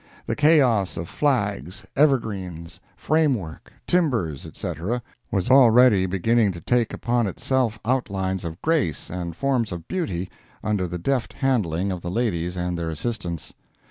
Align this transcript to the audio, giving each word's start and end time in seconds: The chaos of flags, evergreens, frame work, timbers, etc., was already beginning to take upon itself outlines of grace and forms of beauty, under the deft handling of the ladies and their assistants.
The 0.25 0.35
chaos 0.35 0.97
of 0.97 1.07
flags, 1.07 1.85
evergreens, 1.95 2.79
frame 2.97 3.35
work, 3.35 3.71
timbers, 3.85 4.47
etc., 4.47 5.03
was 5.29 5.51
already 5.51 6.07
beginning 6.07 6.53
to 6.53 6.59
take 6.59 6.91
upon 6.91 7.27
itself 7.27 7.77
outlines 7.85 8.43
of 8.43 8.59
grace 8.63 9.11
and 9.11 9.35
forms 9.35 9.71
of 9.71 9.87
beauty, 9.87 10.27
under 10.63 10.87
the 10.87 10.97
deft 10.97 11.33
handling 11.33 11.91
of 11.91 12.01
the 12.01 12.09
ladies 12.09 12.57
and 12.57 12.79
their 12.79 12.89
assistants. 12.89 13.53